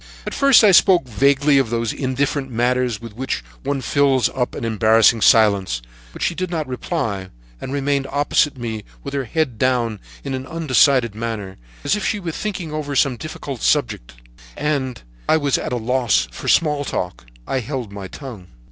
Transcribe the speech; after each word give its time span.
At 0.25 0.33
first 0.33 0.63
I 0.63 0.71
spoke 0.71 1.07
vaguely 1.07 1.59
of 1.59 1.69
those 1.69 1.93
indifferent 1.93 2.49
matters 2.49 2.99
with 2.99 3.15
which 3.15 3.43
one 3.61 3.81
fills 3.81 4.29
up 4.29 4.55
an 4.55 4.65
embarrassing 4.65 5.21
silence, 5.21 5.79
but 6.11 6.23
she 6.23 6.33
did 6.33 6.49
not 6.49 6.65
reply, 6.67 7.29
and 7.61 7.71
remained 7.71 8.07
opposite 8.09 8.55
to 8.55 8.59
me 8.61 8.83
with 9.03 9.13
her 9.13 9.25
head 9.25 9.59
down 9.59 9.99
in 10.23 10.33
an 10.33 10.47
undecided 10.47 11.13
manner, 11.13 11.57
as 11.83 11.95
if 11.95 12.03
she 12.03 12.19
were 12.19 12.31
thinking 12.31 12.71
over 12.73 12.95
some 12.95 13.15
difficult 13.15 13.61
subject, 13.61 14.13
and 14.57 14.97
as 14.97 15.03
I 15.29 15.37
was 15.37 15.59
at 15.59 15.71
a 15.71 15.75
loss 15.77 16.27
for 16.31 16.47
small 16.47 16.83
talk, 16.83 17.27
I 17.45 17.59
held 17.59 17.91
my 17.93 18.07
tongue. 18.07 18.47